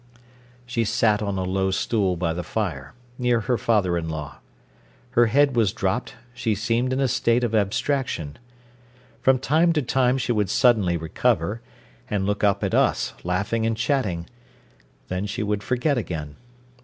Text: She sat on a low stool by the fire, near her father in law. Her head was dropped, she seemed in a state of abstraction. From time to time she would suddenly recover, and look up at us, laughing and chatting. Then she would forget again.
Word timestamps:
She 0.65 0.83
sat 0.83 1.21
on 1.21 1.37
a 1.37 1.43
low 1.43 1.69
stool 1.69 2.15
by 2.15 2.33
the 2.33 2.41
fire, 2.41 2.95
near 3.19 3.41
her 3.41 3.55
father 3.55 3.95
in 3.99 4.09
law. 4.09 4.39
Her 5.11 5.27
head 5.27 5.55
was 5.55 5.73
dropped, 5.73 6.15
she 6.33 6.55
seemed 6.55 6.91
in 6.91 6.99
a 6.99 7.07
state 7.07 7.43
of 7.43 7.53
abstraction. 7.53 8.37
From 9.21 9.37
time 9.37 9.71
to 9.73 9.83
time 9.83 10.17
she 10.17 10.31
would 10.31 10.49
suddenly 10.49 10.97
recover, 10.97 11.61
and 12.09 12.25
look 12.25 12.43
up 12.43 12.63
at 12.63 12.73
us, 12.73 13.13
laughing 13.23 13.63
and 13.63 13.77
chatting. 13.77 14.25
Then 15.07 15.27
she 15.27 15.43
would 15.43 15.61
forget 15.61 15.99
again. 15.99 16.35